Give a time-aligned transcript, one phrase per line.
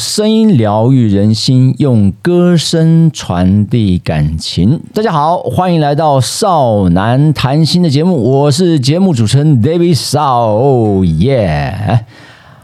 [0.00, 4.80] 声音疗愈人心，用歌声传递感情。
[4.94, 12.06] 大家好，欢迎来到少男谈心的节目，我是节目主持人 David 少耶。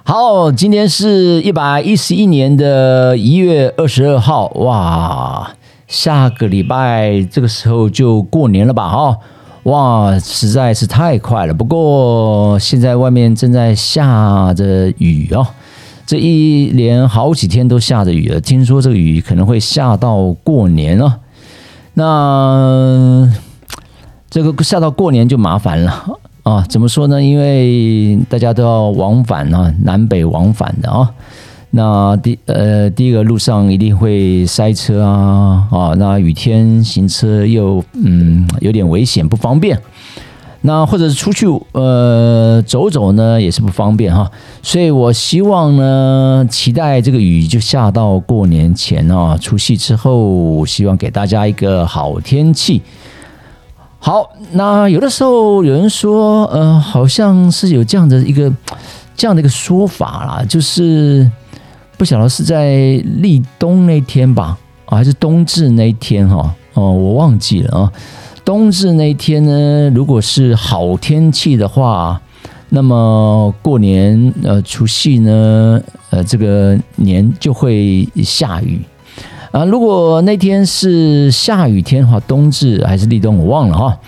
[0.03, 5.53] 好，今天是一百一十一年的一月二十二号，哇，
[5.87, 8.89] 下个礼拜这个时候就过年了吧？
[8.89, 9.19] 哈，
[9.65, 11.53] 哇，实在是太快了。
[11.53, 15.47] 不过现在外面正在下着雨哦。
[16.07, 21.13] 这一连好几天都下着雨了，听说这个雨可能会下到过年哦。
[21.95, 23.29] 那
[24.31, 26.07] 这个下到过年就麻烦了
[26.45, 26.65] 啊！
[26.69, 27.21] 怎么说呢？
[27.21, 31.11] 因为大家都要往返啊，南北往返的啊。
[31.71, 35.95] 那第呃，第一个路上一定会塞车啊啊！
[35.99, 39.77] 那雨天行车又嗯有点危险，不方便。
[40.63, 44.29] 那或者是出去呃走走呢，也是不方便哈，
[44.63, 52.83] 所以我希望呢，期待这个雨就下到过年前啊，除夕之后，希望给大家一个好天气。
[53.99, 58.53] 好，那有的时候有人说，呃，好像是有这样的一个
[59.17, 61.31] 这样的一个说法啦，就是
[61.97, 62.77] 不晓得是在
[63.21, 67.93] 立冬那天吧，还是冬至那一天哈，哦，我忘记了啊。
[68.47, 72.23] 冬至那一天呢，如果是好天气的话，
[72.69, 78.81] 那么过年呃除夕呢，呃这个年就会下雨
[79.51, 79.65] 啊。
[79.65, 83.99] 如果那天是下雨天的话，冬至还是立冬我忘了哈。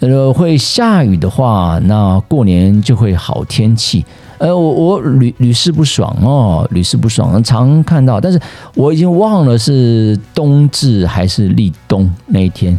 [0.00, 4.02] 呃，会下雨的话，那过年就会好天气。
[4.38, 8.40] 呃，我我屡屡试不爽哦，屡试不爽，常看到，但是
[8.74, 12.78] 我已经忘了是冬至还是立冬那一天。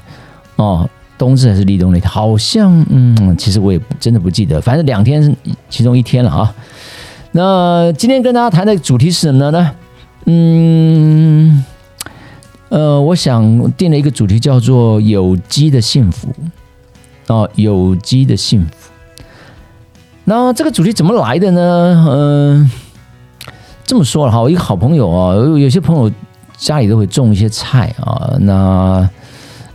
[0.57, 2.09] 哦，冬至还是立冬那天？
[2.09, 4.59] 好像，嗯，其实我也真的不记得。
[4.59, 5.35] 反正两天，
[5.69, 6.53] 其中一天了啊。
[7.31, 9.71] 那今天跟大家谈的主题是什么呢？
[10.25, 11.63] 嗯，
[12.69, 16.29] 呃，我想定了一个主题，叫做有机的幸福。
[17.27, 18.91] 哦，有机的幸福。
[20.23, 22.05] 那这个主题怎么来的呢？
[22.09, 22.71] 嗯，
[23.85, 26.11] 这么说了哈，我一个好朋友啊，有些朋友
[26.57, 29.07] 家里都会种一些菜啊，那。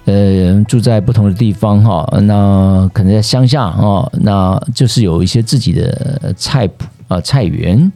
[0.05, 7.91] 呃，住在不同的地方哈，那可能在乡下啊，那就是有一些自己的菜谱啊，菜园。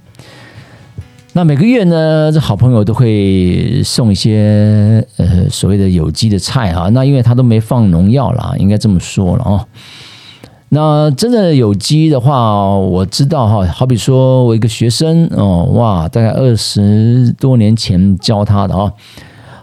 [1.33, 6.89] 那每个月呢，这好朋友都会送一些呃所谓的有机的菜哈。
[6.91, 9.67] 那因为他都没放农药啦，应该这么说了啊。
[10.69, 18.93] 那真的有机的话，我知道哈，好比说我一个学生哦，哇，大概二十多年前教他的啊。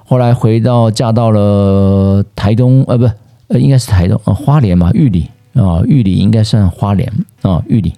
[0.06, 3.10] 后来回到嫁到了台东，呃，不，
[3.48, 7.94] 呃，应该是台东，呃，花莲嘛，玉里啊，玉里应该算花莲啊，玉里。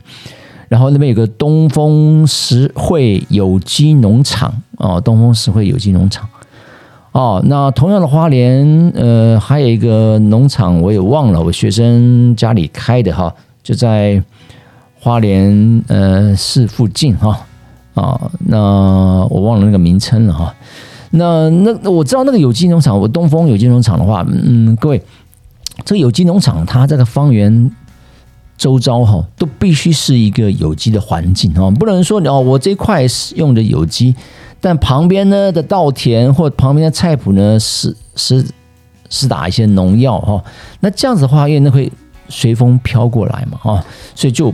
[0.67, 6.27] 然后那边有个东风实惠有机农场啊，东风实惠有机农场。
[7.11, 13.33] 哦，那同样的花莲，呃，还有一个农场，我也忘了，我学生家里开的哈，
[13.63, 14.21] 就在
[14.99, 17.39] 花莲呃市附近哈，
[17.93, 18.57] 啊，那
[19.29, 20.53] 我忘了那个名称了哈。
[21.15, 25.01] 那那我知道那个有机农场，我东风有机农场的话，嗯，各位，
[25.83, 27.71] 这个有机农场它这个方圆
[28.57, 34.15] 周遭哈，都必须是一个有机的环境哦，不能说哦，我这块是用的有机，
[34.61, 38.45] 但旁边呢的稻田或旁边的菜圃呢是是
[39.09, 40.43] 是打一些农药哈，
[40.79, 41.91] 那这样子的话，因为那会。
[42.27, 44.51] 随风飘过来嘛，哈，所以就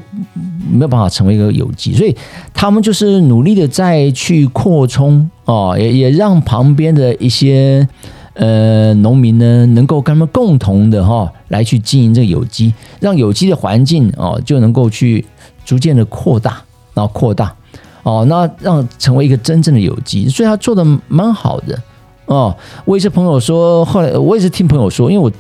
[0.72, 2.16] 没有办法成为一个有机，所以
[2.54, 7.88] 他们就是努力的再去扩充啊，也也让旁边的一些
[8.34, 15.26] 呃农民呢，能够跟他们共同的哈来去经营这个有机，让有机的环境哦就能够去
[15.64, 16.62] 逐渐的扩大，
[16.94, 17.56] 然后扩大
[18.04, 21.82] 哦，那让成为一个真正的有机，所以他做的蛮好的
[22.26, 22.56] 哦。
[22.84, 25.32] 我也是朋友说，后来我也是听朋友说，因为我。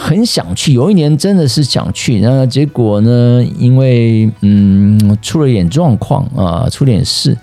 [0.00, 3.44] 很想去，有一年真的是想去，那结果呢？
[3.58, 7.36] 因为嗯出了点状况啊，出点事，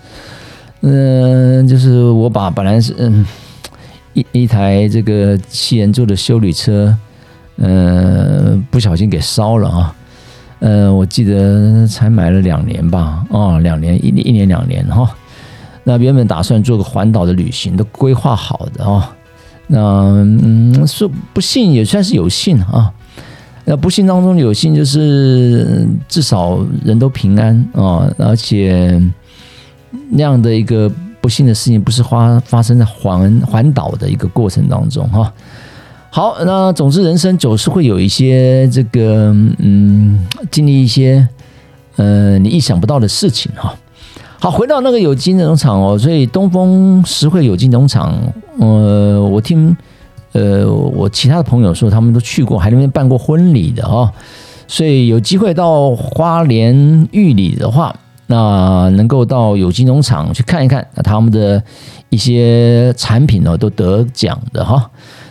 [0.80, 3.26] 嗯，就是我把本来是嗯
[4.14, 6.96] 一一台这个七人座的修理车，
[7.58, 9.94] 嗯，不小心给烧了啊，
[10.60, 15.14] 嗯，我记得才买了两年吧，哦，两年一一年两年哈，
[15.84, 19.04] 那原本打算做个环岛的旅行，都规划好的哦。
[19.68, 22.92] 那嗯，说不幸也算是有幸啊。
[23.64, 29.02] 那不幸当中有幸，就是至少人都平安啊，而且
[30.10, 30.88] 那样的一个
[31.20, 35.32] 不幸的事情，不是发发生在环环岛的一个过程当中哈。
[36.10, 41.28] 好，那总之人生总是会有一些这个嗯，经历一些
[41.96, 43.74] 呃你意想不到的事情哈。
[44.46, 48.14] 好，回到那个有机农场哦，所以东风实惠有机农场，
[48.60, 49.76] 呃，我听
[50.30, 54.08] 呃我其他的朋友说，他们都去过，还那边办过婚礼的哦，
[54.68, 56.72] 所以有机会到花莲
[57.10, 57.92] 玉里的话，
[58.28, 61.60] 那能够到有机农场去看一看，那他们的
[62.10, 64.88] 一些产品呢都得奖的哈。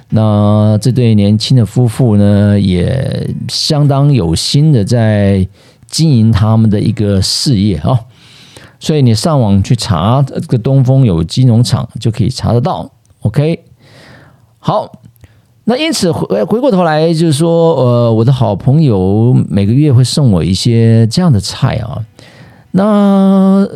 [0.10, 5.48] 那这对年轻的夫妇呢，也相当有心的在
[5.88, 7.98] 经营他们的一个事业啊。
[8.80, 12.90] 所以你上网去查这个东风有机农场就可以查得到
[13.22, 13.64] ，OK。
[14.60, 14.92] 好，
[15.64, 22.04] 那因此回回过头来就是说，呃，我的好朋友每个月会送我一些这样的菜啊。
[22.72, 23.68] 那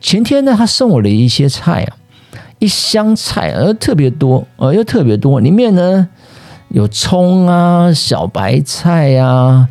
[0.00, 1.96] 前天呢，他送我了一些菜啊，
[2.58, 6.08] 一箱菜，呃，特别多，呃，又特别多，里面呢
[6.70, 9.68] 有葱啊、小白菜呀。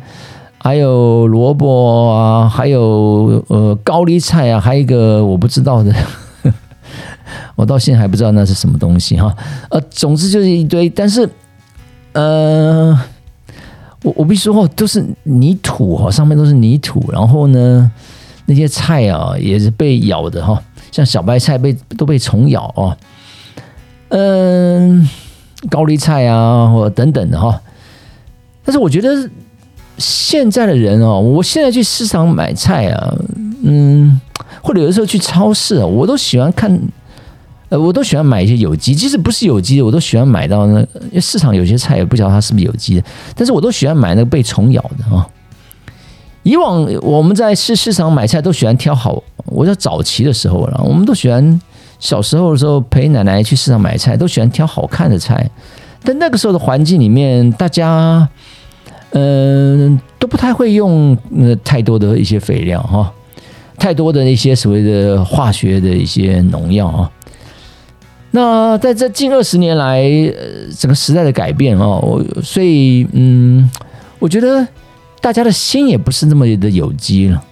[0.64, 5.92] 还有萝卜啊，还有呃高丽菜啊，还有一个我不知道的，
[7.56, 9.34] 我到现在还不知道那是什么东西哈。
[9.70, 11.28] 呃，总之就是一堆，但是
[12.12, 12.96] 呃，
[14.04, 17.90] 我我必须说，都是泥土哈，上面都是泥土，然后呢，
[18.46, 20.62] 那些菜啊也是被咬的哈，
[20.92, 22.96] 像小白菜被都被虫咬哦，
[24.10, 25.08] 嗯，
[25.68, 27.60] 高丽菜啊或等等的哈，
[28.64, 29.28] 但是我觉得。
[29.98, 33.14] 现在的人哦，我现在去市场买菜啊，
[33.62, 34.20] 嗯，
[34.62, 36.80] 或者有的时候去超市啊，我都喜欢看，
[37.68, 43.04] 呃，我都喜欢买一些有机，即使不是有机的，我都喜欢买到那，因为市场有些菜也不知道它是不是有机的，
[43.36, 45.28] 但是我都喜欢买那个被虫咬的啊。
[46.42, 51.60] 以往我们在市市场买菜都喜欢挑好，我在早期的时候了，我们都喜欢
[52.00, 55.48] 小时候的时候陪奶奶去市场买菜，都喜欢挑好看的菜，
[56.02, 58.28] 但那个时候的环境里面，大家。
[59.12, 63.12] 嗯，都不太会用呃太多的一些肥料哈，
[63.76, 67.10] 太多的那些所谓的化学的一些农药啊。
[68.30, 73.70] 那在这近二十年来，呃，整个时代的改变哦，所以嗯，
[74.18, 74.66] 我觉得
[75.20, 77.44] 大家的心也不是那么的有机了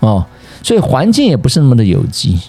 [0.00, 0.24] 哦，
[0.62, 2.40] 所以环境也不是那么的有机，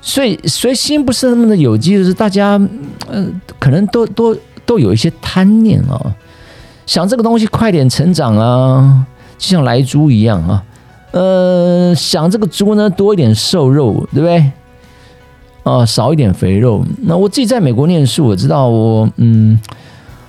[0.00, 2.58] 所以所以心不是那么的有机，就是大家
[3.06, 3.26] 呃，
[3.58, 6.16] 可能都都都有一些贪念啊。
[6.86, 9.06] 想这个东西快点成长啊，
[9.38, 10.62] 就像来猪一样啊，
[11.12, 14.52] 呃，想这个猪呢多一点瘦肉，对不对？
[15.62, 16.84] 啊，少一点肥肉。
[17.02, 19.58] 那我自己在美国念书，我知道我嗯，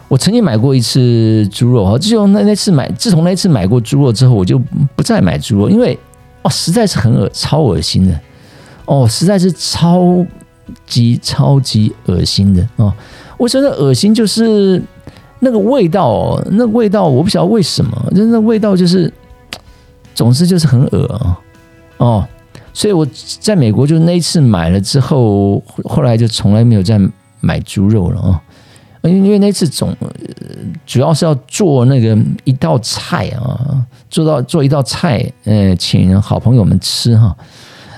[0.08, 4.58] 我曾经买过一次猪肉哈，自从那那次买，自从那次买过猪肉之后，我就
[4.96, 6.00] 不再买猪肉，因为
[6.44, 8.18] 哦，实在是很恶超恶心的
[8.86, 10.26] 哦，实在是超
[10.86, 12.94] 级超级恶心的哦。
[13.38, 14.82] 我说的恶心就是。
[15.46, 19.14] 那个味道，那味道我不晓得为什么，就那味道就是，
[20.16, 21.40] 总之就是很恶啊，
[21.98, 22.28] 哦，
[22.74, 23.06] 所以我
[23.40, 27.00] 在美国就那一次买了之后，后来就从来没有再
[27.42, 28.42] 买猪肉了啊，
[29.04, 29.96] 因为因为那次总
[30.84, 37.38] 主要是要做那个一道菜啊，做到做一道菜，呃，请好朋友们吃哈，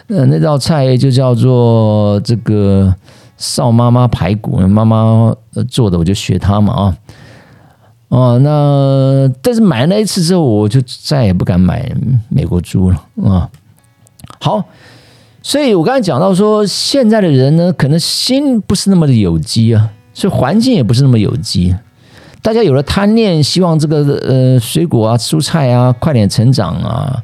[0.07, 2.93] 呃，那道菜就叫做这个
[3.37, 5.33] 少妈妈排骨，妈妈
[5.69, 6.97] 做的，我就学她嘛啊。
[8.09, 11.91] 哦，那但是买了那一次之后，我就再也不敢买
[12.29, 13.49] 美国猪了啊。
[14.39, 14.63] 好，
[15.41, 21.75] 所以我刚才讲到说，现在的人呢，可能心不是那么的有机啊，所以环境也不是那么有机。
[22.41, 27.21] 大家有了贪念，希望这个呃水果啊、蔬菜啊快点成长啊，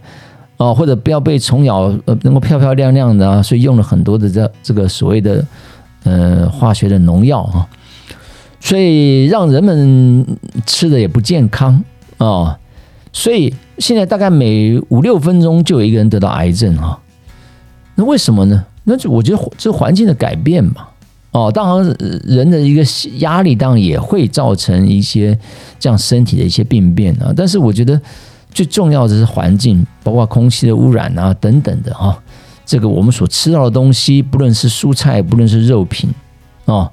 [0.57, 5.45] 哦，或者不要被虫咬，呃，能够漂漂亮亮的啊，所以用了很多的这这个所谓的
[6.03, 7.65] 呃化学的农药啊。
[8.65, 10.25] 所以让人们
[10.65, 11.83] 吃的也不健康
[12.17, 12.57] 啊，
[13.11, 16.97] 所以现在大概每五六分钟就有一个人得到癌症啊，
[17.95, 18.63] 那为什么呢？
[18.85, 20.87] 那就我觉得这环境的改变嘛，
[21.31, 22.81] 哦，当然人的一个
[23.17, 25.37] 压力当然也会造成一些
[25.77, 27.99] 这样身体的一些病变啊，但是我觉得
[28.49, 32.17] 最重要的是环境，包括空气的污染啊等等的哈，
[32.65, 36.09] 这个我们所吃到的东西，不论是蔬菜，不论是肉品
[36.63, 36.89] 啊。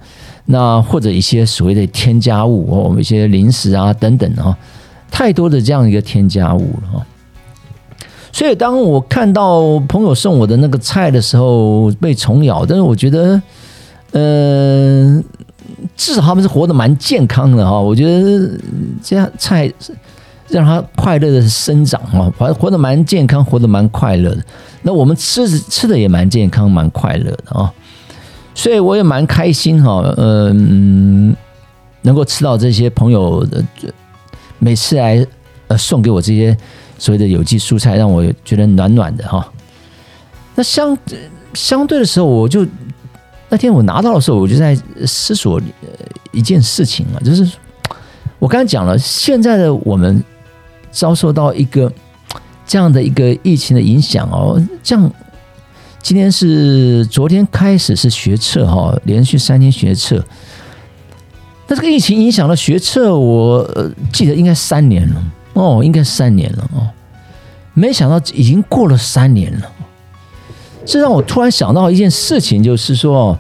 [0.52, 4.56] 那或者一些所谓的添加物哦，我们一些零食啊等等啊，
[5.08, 7.06] 太多的这样一个添加物了哈。
[8.32, 13.40] 所以当我看到朋友送我的那个菜的时候被虫咬，但是我觉得，
[14.12, 15.22] 嗯，
[15.96, 17.78] 至少他们是活得蛮健康的哈。
[17.78, 18.50] 我觉得
[19.02, 19.72] 这样菜
[20.48, 24.42] 让它快乐的生长啊，反正活得蛮健康，活得蛮快乐的。
[24.82, 27.72] 那我们吃吃的也蛮健康，蛮快乐的啊。
[28.60, 31.34] 所以我也蛮开心哈，嗯，
[32.02, 33.64] 能够吃到这些朋友的
[34.58, 35.26] 每次来
[35.68, 36.54] 呃送给我这些
[36.98, 39.50] 所谓的有机蔬菜，让我觉得暖暖的哈。
[40.54, 40.94] 那相
[41.54, 42.66] 相对的时候，我就
[43.48, 45.58] 那天我拿到的时候，我就在思索
[46.30, 47.50] 一件事情啊，就是
[48.38, 50.22] 我刚才讲了，现在的我们
[50.90, 51.90] 遭受到一个
[52.66, 55.10] 这样的一个疫情的影响哦，这样
[56.02, 60.24] 今天是昨天开始是学测哈，连续三天学测。
[61.68, 63.64] 那这个疫情影响了学测，我
[64.12, 66.88] 记得应该三年了哦，应该三年了哦。
[67.74, 69.72] 没想到已经过了三年了，
[70.84, 73.38] 这让我突然想到一件事情，就是说，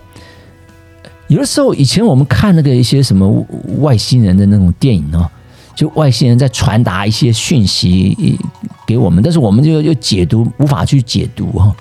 [1.26, 3.44] 有的时候以前我们看那个一些什么
[3.78, 5.28] 外星人的那种电影哦，
[5.74, 8.38] 就外星人在传达一些讯息
[8.86, 11.74] 给我们，但是我们就又解读无法去解读哈，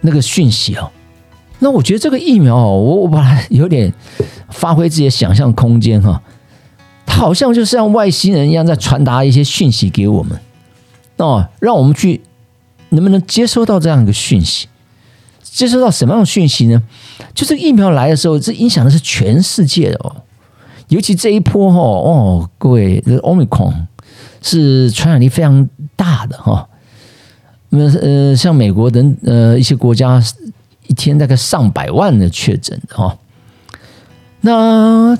[0.00, 0.90] 那个讯息哦。
[1.60, 3.92] 那我觉得这个疫苗哦，我我把它有点
[4.50, 6.22] 发挥自己的想象空间哈，
[7.04, 10.38] 它好像就像外星人一样在传达一些讯息给我们
[11.16, 12.20] 哦，让我们去
[12.90, 14.68] 能不能接收到这样一个讯息？
[15.42, 16.80] 接收到什么样的讯息呢？
[17.34, 20.22] 就是疫苗来的时候，这影响的是全世界的哦，
[20.86, 23.88] 尤其这一波哈哦，各位这奥密克戎
[24.40, 26.68] 是传染力非常大的哈，
[27.70, 30.22] 那呃像美国等呃一些国家。
[30.90, 33.18] 一天大概上百万的确诊的哈，
[34.40, 35.14] 那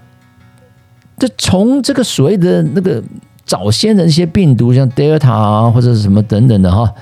[1.19, 3.05] 这从这个所谓的那个
[3.45, 6.95] 早先的一些病毒，像 Delta 啊或者什么等等的哈，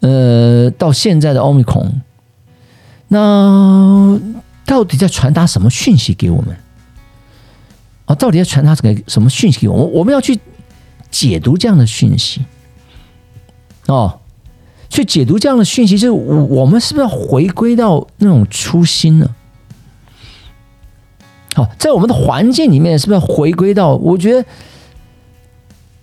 [0.00, 1.92] 呃，到现在的奥密克戎，
[3.08, 4.18] 那
[4.64, 6.56] 到底在传达什么讯息给我们？
[8.06, 9.92] 啊，到底在传达什么什么讯息给我们？
[9.92, 10.40] 我们要去
[11.10, 12.46] 解读这样的讯息
[13.88, 14.19] 哦。
[14.90, 19.30] 去解读这样的讯息，就是我们是不是要回归到那种初心呢？
[21.54, 23.94] 好，在我们的环境里面，是不是要回归到？
[23.94, 24.44] 我觉得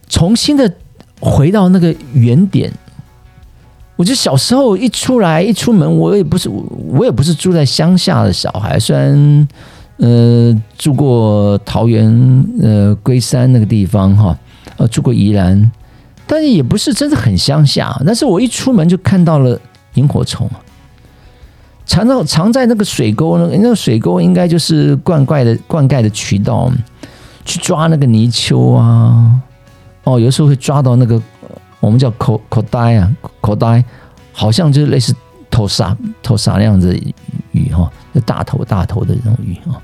[0.07, 0.73] 重新的
[1.19, 2.71] 回到那个原点。
[3.97, 9.47] 我觉得小时候一出来一出门，我也不是我也不是住在乡下的小孩，虽然
[9.97, 14.37] 呃住过桃园呃龟山那个地方哈，
[14.77, 15.69] 呃住过宜兰。
[16.27, 19.57] 但是也不是真的很乡下，但是我一出门就看到了
[19.93, 20.47] 萤火虫，
[21.85, 26.69] 藏到藏在那个水沟呢，那个水沟应该就是灌溉的灌溉的渠道，
[27.45, 29.39] 去抓那个泥鳅啊，
[30.03, 31.19] 哦，有时候会抓到那个
[31.79, 33.83] 我们叫口口呆啊，口呆，
[34.33, 35.15] 好像就是类似
[35.49, 36.93] 头鲨头鲨那样子
[37.53, 39.79] 鱼哈，那大头大头的那种鱼啊。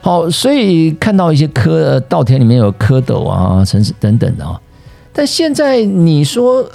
[0.00, 4.58] 好，所以看到一些蝌稻田里面有蝌蚪啊，城市等等的啊。
[5.18, 6.70] 但现在你说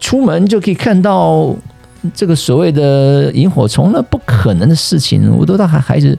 [0.00, 1.54] 出门就可以看到
[2.14, 5.30] 这个所谓的萤火虫，那不可能的事情。
[5.36, 6.18] 我都到孩孩子，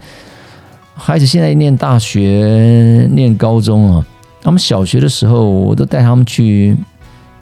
[0.93, 4.05] 孩子现在念大学、念高中啊。
[4.43, 6.77] 他们小学的时候，我都带他们去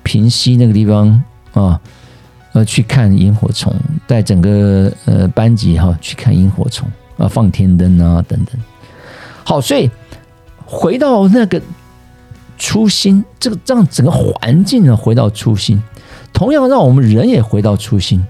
[0.03, 1.77] 平溪那个地方啊，
[2.53, 3.75] 呃，去看萤火虫，
[4.07, 8.55] 带整个呃班级哈去看萤火虫啊，放天灯啊等等。
[9.43, 9.91] 好，所以
[10.65, 11.61] 回到那个。
[12.57, 15.81] 初心，这个让整个环境呢回到初心，
[16.31, 18.23] 同样让我们人也回到初心。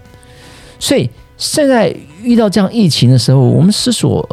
[0.79, 4.27] 所以现在遇到这样疫情的时候，我们思索：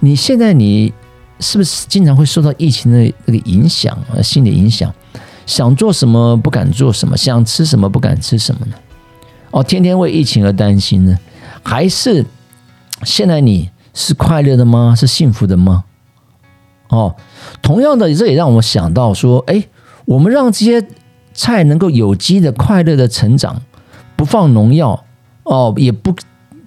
[0.00, 0.92] 你现在你
[1.40, 4.22] 是不是经常会受到疫情的那个影响啊？
[4.22, 4.92] 心理影响，
[5.44, 8.74] 想做什么不敢做什么，想吃什么不敢吃什么呢？
[9.50, 11.18] 哦，天天为疫情而担心呢？
[11.62, 12.24] 还是
[13.02, 14.94] 现在你是快乐的吗？
[14.96, 15.84] 是幸福的吗？
[16.88, 17.16] 哦，
[17.62, 19.64] 同样的，这也让我想到说，哎，
[20.04, 20.86] 我们让这些
[21.34, 23.60] 菜能够有机的、快乐的成长，
[24.14, 25.04] 不放农药，
[25.42, 26.14] 哦，也不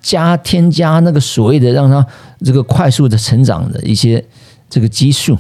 [0.02, 2.06] 加添加那个所谓的让它
[2.44, 4.24] 这个快速的成长的一些
[4.70, 5.38] 这个激素。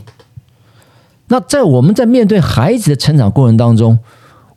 [1.27, 3.99] 那在我们在面对孩子的成长过程当中，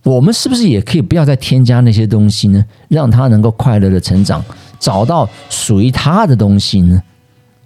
[0.04, 2.64] 我们是不是也可以不要再添加那些东西呢？
[2.88, 4.44] 让他能够快乐的成长，
[4.78, 7.02] 找到属于他的东西呢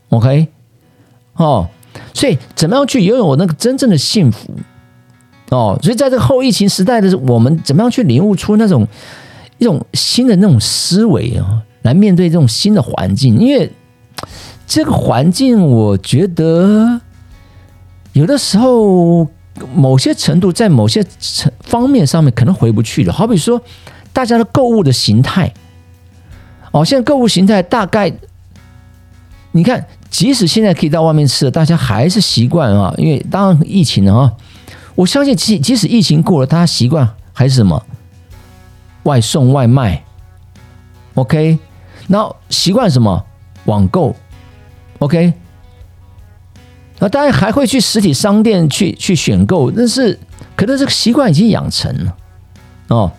[0.09, 0.49] ？OK，
[1.35, 1.69] 哦。
[2.17, 4.55] 所以，怎么样去拥有那个真正的幸福？
[5.51, 8.89] 哦，所以在这个后疫情时代的我们，怎么样去领悟出那种
[9.59, 13.39] 一种新的那种思维啊，来面对这种新的环境？
[13.39, 13.71] 因为
[14.67, 16.99] 这个环境，我觉得
[18.15, 19.29] 有的时候
[19.75, 23.13] 某些程度在某些层方面上面可能回不去了。
[23.13, 23.61] 好比说，
[24.15, 25.53] 大家的购物的形态，
[26.73, 28.11] 哦，现在购物形态大概，
[29.53, 29.87] 你看。
[30.11, 34.33] 即使现在可以到外面吃了，大家还是习惯啊，因为当然疫情了啊，
[34.95, 37.83] 我相信即即使疫情过了，大家习惯还是什么？
[39.03, 40.03] 外送外卖
[41.15, 41.59] ，OK，
[42.09, 43.25] 那习惯什么？
[43.67, 44.15] 网购
[45.01, 45.33] ，OK，
[46.99, 50.19] 那当然还会去实体商店去去选购，但是
[50.55, 52.17] 可能这个习惯已经养成了
[52.89, 53.13] 哦，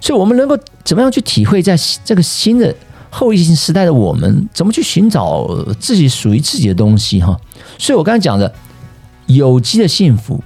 [0.00, 2.74] 所以我们能够怎么样去体会，在这个新的
[3.10, 5.46] 后疫情时代的我们，怎么去寻找
[5.78, 7.38] 自己属于自己的东西哈？
[7.76, 8.52] 所以我刚才讲的
[9.26, 10.42] 有机的幸福，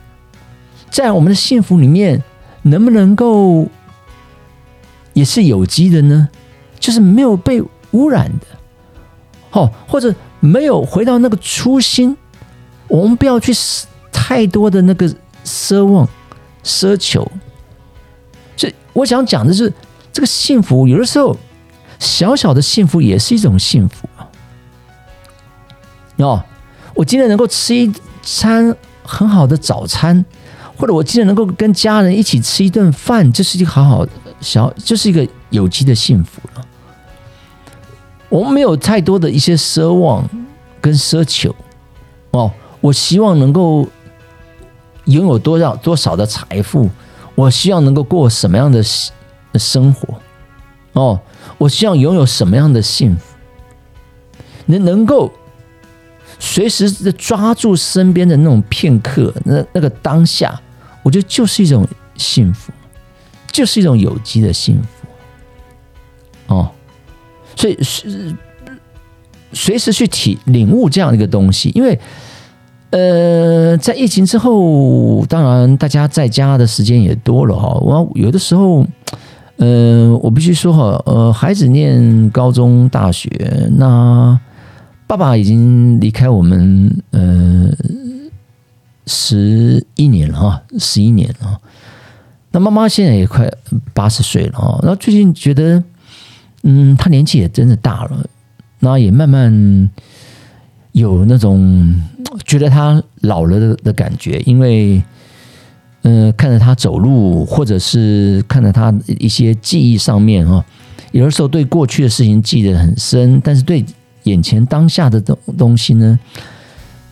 [0.90, 2.22] 在我们的幸福里面，
[2.62, 3.68] 能不能够
[5.12, 6.28] 也是有机的呢？
[6.80, 8.46] 就是没有被污染的，
[9.52, 12.16] 哦，或者没有回到那个初心，
[12.88, 13.52] 我们不要去
[14.12, 15.10] 太多的那个
[15.44, 16.08] 奢望、
[16.62, 17.30] 奢求。
[18.56, 19.72] 所以我想讲的是，
[20.12, 21.36] 这个幸福有的时候
[21.98, 24.26] 小小的幸福也是一种幸福啊。
[26.18, 26.44] 哦，
[26.94, 30.24] 我今天能够吃一餐很好的早餐，
[30.76, 36.64] 或者我今天能够跟家人一起吃一顿饭，这是一个好好的小，就是一个有机的幸福了。
[38.28, 40.28] 我们没有太多的一些奢望
[40.80, 41.54] 跟奢求
[42.30, 43.88] 哦，我希望能够
[45.06, 46.90] 拥有多少多少的财富。
[47.36, 48.80] 我希望能够过什么样的
[49.58, 50.14] 生活？
[50.92, 51.20] 哦，
[51.58, 53.22] 我希望拥有什么样的幸福？
[54.66, 55.32] 能能够
[56.38, 60.60] 随时的抓住身边的那种片刻，那那个当下，
[61.02, 61.86] 我觉得就是一种
[62.16, 62.72] 幸福，
[63.52, 66.54] 就是一种有机的幸福。
[66.54, 66.70] 哦，
[67.56, 68.34] 所以是
[69.52, 71.98] 随时去体领悟这样一个东西，因为。
[72.90, 77.76] 呃，在疫情之后，当然大家在家的时间也多了哈。
[77.80, 78.86] 我有的时候，
[79.56, 83.28] 呃，我必须说哈，呃，孩子念高中、大学，
[83.76, 84.38] 那
[85.06, 87.70] 爸爸已经离开我们呃
[89.06, 91.60] 十一年了哈，十一年了。
[92.50, 93.50] 那妈妈现在也快
[93.92, 94.78] 八十岁了哈。
[94.82, 95.82] 然后最近觉得，
[96.62, 98.26] 嗯，他年纪也真的大了，
[98.80, 99.90] 那也慢慢。
[100.92, 101.92] 有那种
[102.44, 105.02] 觉得他老了的感觉，因为，
[106.04, 110.64] 呃，看着他走路，或者是看着他一些记忆上面哈，
[111.12, 113.84] 有的时候对过去的事情记得很深，但是对
[114.24, 116.18] 眼前当下的东东西呢，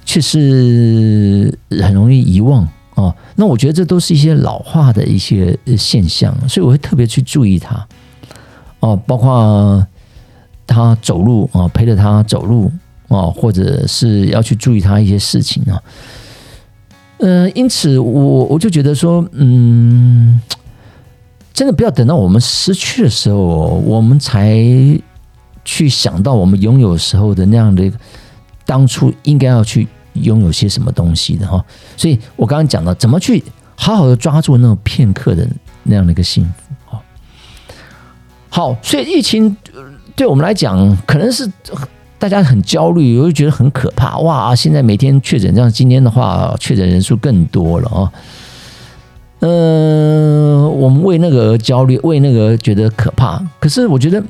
[0.05, 3.15] 却是很容易遗忘哦。
[3.35, 7.87] 那我觉得这都是一些老化的一些现象，所以我会特别去注意他
[8.81, 9.87] 哦，包括
[10.67, 12.71] 他走路啊，陪着他走路。
[13.09, 15.77] 哦，或者是要去注意他一些事情啊，
[17.23, 20.41] 呃，因此我我就觉得说，嗯，
[21.53, 23.37] 真的不要等到我们失去的时候，
[23.87, 24.59] 我们才
[25.65, 27.89] 去想到我们拥有时候的那样的
[28.67, 31.65] 当初应该要去拥有些什么东西的哈。
[31.97, 33.41] 所以我刚刚讲到怎么去
[33.77, 35.49] 好好的抓住那种片刻的
[35.85, 37.01] 那样的一个幸福啊。
[38.49, 39.57] 好，所以疫情
[40.17, 41.49] 对我们来讲可能是。
[42.23, 44.17] 大家很焦虑，我就觉得很可怕。
[44.19, 48.13] 哇，现在每天确诊，这样今天的话，确诊人数更多了啊。
[49.41, 53.45] 嗯，我们为那个而焦虑，为那个觉得可怕。
[53.59, 54.23] 可是我觉得，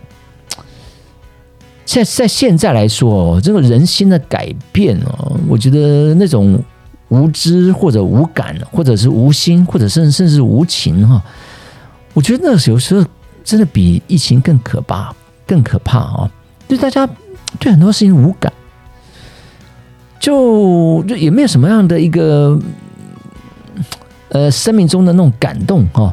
[1.85, 6.59] 在在现在来说，这个人心的改变哦，我觉得那种
[7.11, 11.23] 无知或者无感，或者是无心，或者甚甚至无情哈，
[12.15, 13.05] 我觉得那有时候
[13.45, 15.15] 真的比疫情更可怕，
[15.47, 16.31] 更可怕啊！
[16.67, 17.07] 就大家。
[17.59, 18.53] 对很多事情无感，
[20.19, 22.59] 就就也没有什么样的一个
[24.31, 26.13] 呃生命中的那种感动哈，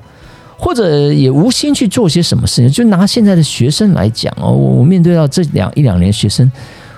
[0.58, 2.70] 或者也无心去做些什么事情。
[2.70, 6.52] 就拿现在的学生来讲哦，我面对到这两一两年学生，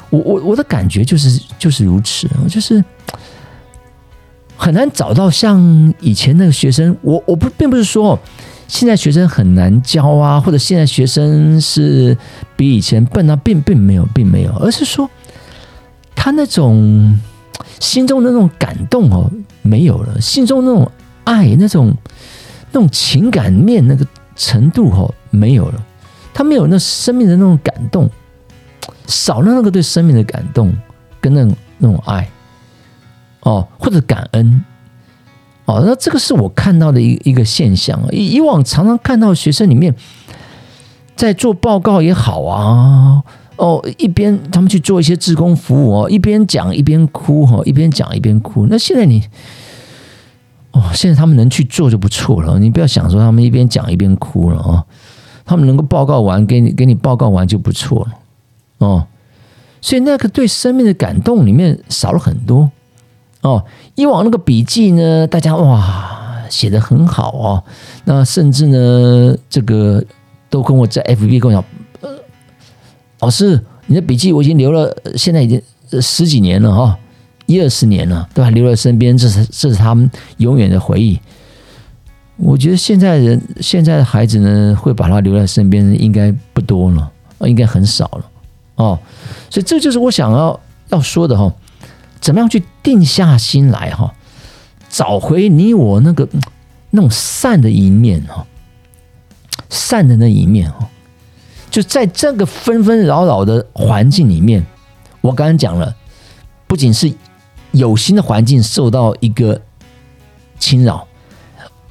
[0.09, 2.83] 我我我的感觉就是就是如此，就是
[4.57, 6.97] 很难找到像以前那个学生。
[7.01, 8.19] 我我不并不是说。
[8.71, 12.17] 现在学生很难教啊，或者现在学生是
[12.55, 15.09] 比以前笨啊，并并没有，并没有，而是说
[16.15, 17.19] 他那种
[17.81, 19.29] 心中的那种感动哦，
[19.61, 20.89] 没有了，心中那种
[21.25, 21.93] 爱，那种
[22.71, 24.07] 那种情感面那个
[24.37, 25.85] 程度哦，没有了，
[26.33, 28.09] 他没有那生命的那种感动，
[29.05, 30.73] 少了那个对生命的感动
[31.19, 32.25] 跟那种那种爱
[33.41, 34.63] 哦，或者感恩。
[35.71, 39.95] 哦，那这个是我看到的一一个现象以以往常常看到学生里面
[41.15, 43.23] 在做报告也好啊，
[43.55, 48.67] 哦，一边他们去做一些志工服务哦，一边讲一边哭哈，一边讲一边哭。
[48.67, 49.23] 那现在你，
[50.71, 52.59] 哦，现在他们能去做就不错了。
[52.59, 54.83] 你不要想说他们一边讲一边哭了啊，
[55.45, 59.07] 他们能够报告完给你给你报告完就不错了哦。
[59.79, 62.69] 所以那个对生命的感动里面少了很多。
[63.41, 63.63] 哦，
[63.95, 67.63] 以往那个笔记呢，大家哇写的很好哦，
[68.05, 70.03] 那甚至呢，这个
[70.49, 71.63] 都跟我在 FB 跟我讲，
[72.01, 72.09] 呃，
[73.19, 75.61] 老师，你的笔记我已经留了，现在已经
[76.01, 76.97] 十几年了哈，
[77.45, 78.49] 一二十年了，对吧？
[78.49, 81.19] 留在身边，这是这是他们永远的回忆。
[82.37, 88.25] 我觉得现在人现在的孩子呢，会把他留在身边，应该不多了，应该很少了
[88.75, 88.99] 哦。
[89.49, 91.53] 所以这就是我想要要说的哈，
[92.21, 94.13] 怎么样去定下心来哈，
[94.89, 96.25] 找回你我那个
[96.91, 98.45] 那种善的一面哈，
[99.69, 100.87] 善的那一面哈，
[101.69, 104.65] 就在这个纷纷扰扰的环境里面，
[105.19, 105.93] 我刚刚讲了，
[106.67, 107.11] 不仅是
[107.71, 109.59] 有心的环境受到一个
[110.59, 111.07] 侵扰。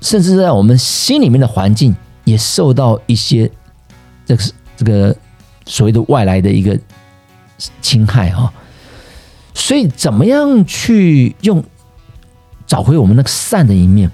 [0.01, 3.51] 甚至在我们心里面的环境也受到一些
[4.25, 4.43] 这个
[4.79, 5.15] 这个
[5.67, 6.79] 所谓的外来的一个
[7.83, 8.51] 侵害哈，
[9.55, 11.63] 所以怎么样去用
[12.67, 14.11] 找回我们那个善的一面，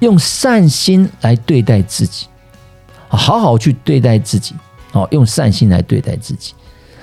[0.00, 2.26] 用善心来对待自己，
[3.08, 4.54] 好好去对待自己
[4.92, 6.54] 哦，用善心来对待自己。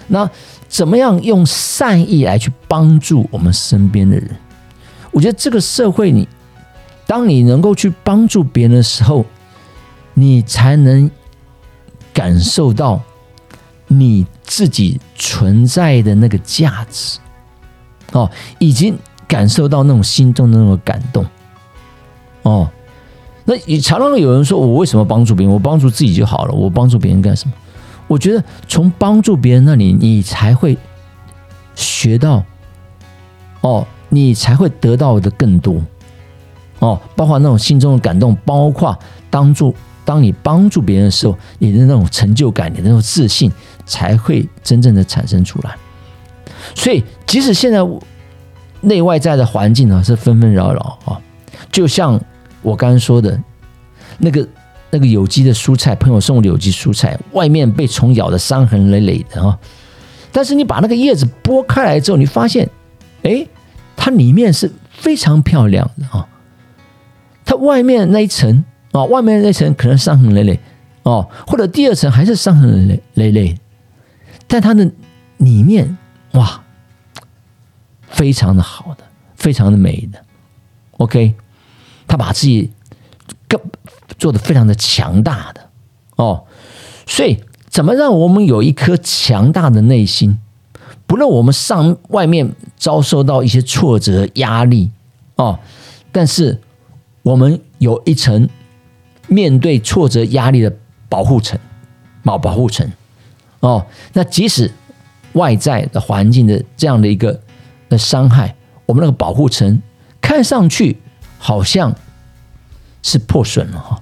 [0.08, 0.30] 那
[0.67, 4.36] 怎么样用善意来去帮助我们身边的人？
[5.12, 6.28] 我觉得这个社会你。
[7.08, 9.26] 当你能够去帮助别人的时候，
[10.13, 11.12] 你才能
[12.13, 13.02] 感受到
[13.88, 17.19] 你自己存在的那个价值
[18.12, 18.97] 哦，已经
[19.28, 21.26] 感受到那种心中的那种感动
[22.43, 22.69] 哦。
[23.45, 25.54] 那你常常有人说我为什么帮助别人？
[25.54, 27.54] 我帮助自己就好了，我帮助别人干什么？
[28.08, 30.78] 我觉得从帮助别人那里，你才会
[31.76, 32.43] 学到
[33.62, 35.82] 哦，你才会得到的更多。
[36.80, 38.97] 哦，包括那种心中的感动，包括
[39.30, 43.52] 当助当你帮助别人的时候，你的那种成就感，你的那种自信，
[43.86, 45.76] 才会真正的产生出来。
[46.76, 47.80] 所以，即使现在
[48.82, 51.19] 内外在的环境呢是纷纷扰扰啊，
[51.71, 52.19] 就像
[52.62, 53.39] 我刚刚说的，
[54.17, 54.47] 那个
[54.89, 59.58] 那个有机的蔬菜，朋友送的有机蔬菜，外面被虫咬的伤痕累累的啊，
[60.32, 62.67] 但是你把那个叶子剥开来之后，你发现，
[63.24, 63.45] 哎，
[63.95, 66.28] 它里面是非常漂亮的啊。
[67.45, 70.60] 它外面那一层啊，外面那一层可能伤痕累累
[71.04, 73.58] 哦，或者第二层还是伤痕累累累，
[74.47, 74.89] 但它的
[75.38, 75.97] 里面
[76.33, 76.63] 哇，
[78.07, 79.03] 非常的好的，
[79.35, 80.23] 非常的美的
[80.97, 81.35] ，OK，
[82.07, 82.71] 他把自己
[83.47, 83.59] 更
[84.17, 85.69] 做的非常的强大的
[86.15, 86.45] 哦，
[87.05, 90.37] 所以怎么让我们有一颗强大的内心，
[91.05, 94.91] 不论我们上外面遭受到一些挫折压力
[95.35, 95.59] 哦，
[96.11, 96.59] 但是。
[97.23, 98.49] 我们有一层
[99.27, 100.75] 面对挫折压力的
[101.07, 101.59] 保护层，
[102.23, 102.91] 保保护层
[103.59, 103.85] 哦。
[104.13, 104.71] 那即使
[105.33, 107.39] 外在的环境的这样的一个
[107.89, 109.81] 的伤害，我们那个保护层
[110.19, 110.97] 看上去
[111.37, 111.95] 好像
[113.01, 114.01] 是破损了哈，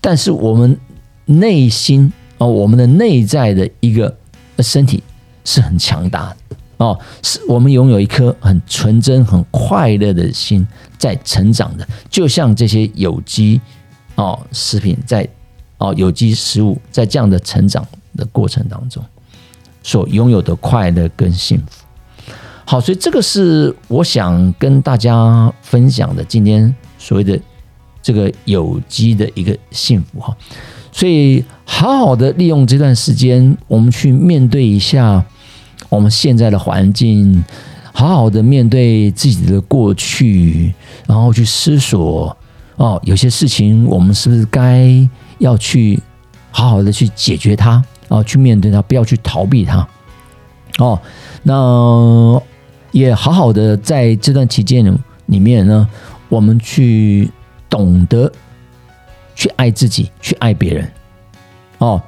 [0.00, 0.78] 但是我们
[1.24, 4.14] 内心啊，我们的内在的一个
[4.58, 5.02] 身体
[5.44, 6.36] 是很强大的。
[6.78, 10.64] 哦，是我们拥有一颗很纯真、很快乐的心
[10.96, 13.60] 在成长的，就像这些有机
[14.14, 15.28] 哦食品在
[15.78, 17.84] 哦有机食物在这样的成长
[18.16, 19.04] 的过程当中
[19.88, 21.84] 所拥有的快乐跟幸福。
[22.66, 27.40] 好，所以这个是我想跟大家分享的今天所谓的
[28.02, 30.36] 这个有机的一个幸福哈。
[30.92, 35.24] 所以好好的利用这段时间，我们去面对一下。
[35.88, 37.42] 我们现在的环境，
[37.94, 40.74] 好好的面对自己的过去，
[41.06, 42.36] 然后去思索
[42.76, 44.86] 哦，有些事情我们是不是该
[45.38, 45.98] 要去
[46.50, 49.86] 好好的去解决它，啊，去面对它，不要去逃避它。
[50.78, 51.00] 哦，
[51.42, 52.42] 那
[52.92, 54.84] 也好好的在这段期间
[55.26, 55.88] 里面呢，
[56.28, 57.30] 我们去
[57.68, 58.30] 懂得
[59.34, 60.90] 去爱自己，去爱别人。
[61.78, 62.02] 哦。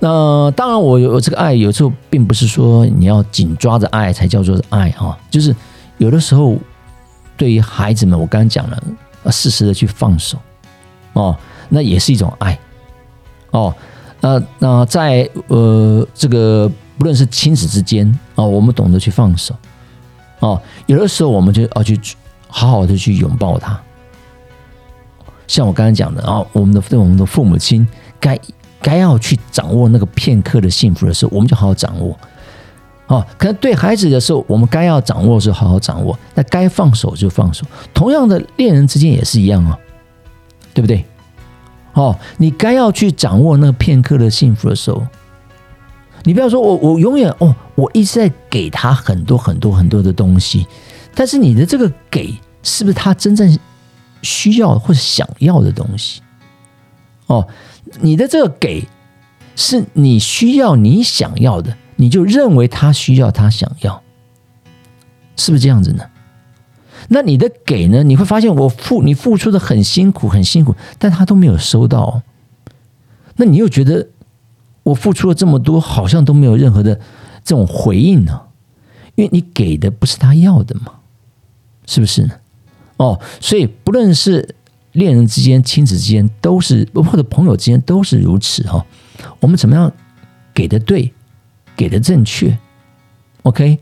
[0.00, 5.52] 那当然，我有这个爱，有时候并不是说你要紧抓着爱才叫做爱哈，就是
[5.96, 6.56] 有的时候
[7.36, 8.80] 对于孩子们，我刚刚讲了，
[9.32, 10.38] 适时的去放手
[11.14, 11.36] 哦，
[11.68, 12.56] 那也是一种爱
[13.50, 13.74] 哦。
[14.20, 19.54] 那那在呃这个不论是亲子之间啊，我们懂得去放手
[20.40, 21.98] 哦，有的时候我们就要去
[22.48, 23.80] 好好的去拥抱他，
[25.46, 27.86] 像我刚刚讲的啊，我们的对我们的父母亲
[28.20, 28.38] 该。
[28.80, 32.16] 该要去掌握那个片刻的幸福的时候，我们就好好掌握。
[33.08, 37.66] 哦，可能对孩子的时候，我们该要掌握的时候好好掌握，那该放手就放手。
[37.92, 39.76] 同样的，恋人之间也是一样啊，
[40.72, 41.04] 对不对？
[41.98, 45.04] 哦，你该要去掌握那片刻的幸福的时候，
[46.22, 50.66] 你不要说我我永远哦，我一直在给他很多很多很多的东西，
[51.14, 52.32] 但是你的这个给
[52.62, 53.58] 是不是他真正
[54.22, 56.22] 需要或者想要的东西？
[57.26, 57.46] 哦。
[58.00, 58.86] 你的这个给，
[59.56, 64.02] 是你需要、你想要的，你就认为他需要、他想要，
[65.34, 66.04] 是不是这样子呢？
[67.08, 68.02] 那你的给呢？
[68.02, 72.22] 你会发现我付你付出的很辛苦，很辛苦，但他都没有收到。
[73.36, 74.08] 那你又觉得
[74.82, 76.94] 我付出了这么多，好像都没有任何的
[77.42, 78.42] 这种回应呢？
[79.14, 80.92] 因为你给的不是他要的嘛，
[81.86, 82.34] 是不是呢？
[82.98, 84.54] 哦，所以不论是
[84.92, 88.84] 恋人之间、亲子之间，都是或者朋友之间，都是如此哈。
[89.40, 89.90] 我们怎么样
[90.52, 91.12] 给的对，
[91.74, 92.58] 给的正确
[93.44, 93.78] ？OK。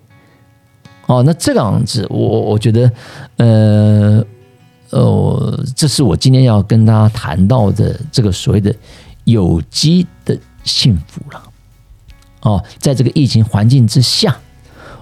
[1.07, 2.90] 哦，那这样子，我我觉得，
[3.37, 4.25] 呃，
[4.90, 8.75] 呃，这是我今天要跟大家谈到的这个所谓的
[9.23, 11.42] 有机的幸福了。
[12.42, 14.37] 哦，在这个疫情环境之下，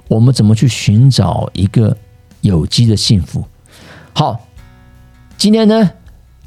[0.06, 1.96] 我们怎么去寻找一个
[2.42, 3.42] 有机的幸福？
[4.12, 4.38] 好，
[5.38, 5.90] 今天呢，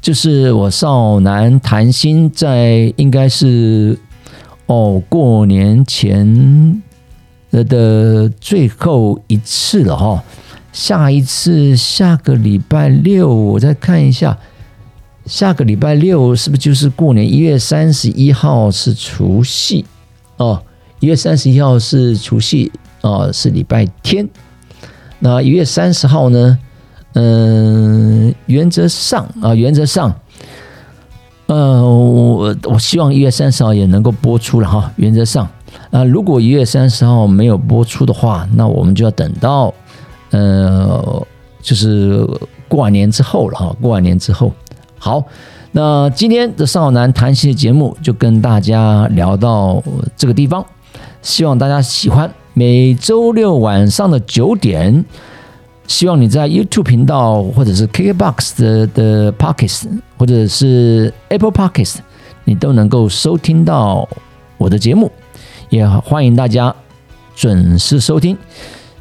[0.00, 3.98] 就是我少男谈心，在应该是
[4.66, 6.80] 哦过年前。
[7.50, 10.22] 的的最后一次了哈，
[10.72, 14.38] 下一次下个礼拜六我再看一下，
[15.24, 17.26] 下个礼拜六是不是就是过年？
[17.26, 19.84] 一月三十一号是除夕
[20.36, 20.62] 哦，
[21.00, 24.28] 一月三十一号是除夕哦，是礼拜天。
[25.20, 26.58] 那一月三十号呢？
[27.14, 30.14] 嗯，原则上啊，原则上，
[31.46, 35.48] 呃，我我希望一月三十号也能够播出了哈，原则上。
[35.90, 39.72] 啊，如果一月三十号没有播出的话，那我们就要等到，
[40.30, 41.26] 呃，
[41.62, 42.26] 就是
[42.68, 43.74] 过完年之后了哈。
[43.80, 44.52] 过完年之后，
[44.98, 45.24] 好，
[45.72, 49.82] 那今天的少男谈心的节目就跟大家聊到
[50.16, 50.64] 这个地方，
[51.22, 52.30] 希望大家喜欢。
[52.54, 55.04] 每周六晚上的九点，
[55.86, 59.88] 希望你在 YouTube 频道或者是 KKBOX 的的 p o c k e t
[60.18, 62.00] 或者是 Apple p o c k e t
[62.44, 64.08] 你都能够收听到
[64.56, 65.10] 我的节目。
[65.68, 66.74] 也欢迎大家
[67.34, 68.36] 准时收听，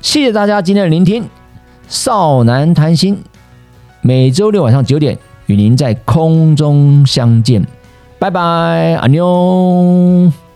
[0.01, 1.27] 谢谢大家今天的聆听。
[1.87, 3.17] 少男谈心，
[4.01, 7.65] 每周六晚上九点与您在空中相见，
[8.19, 10.46] 拜拜，阿妞。